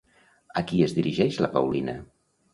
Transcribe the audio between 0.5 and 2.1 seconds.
A qui es dirigeix la Paulina?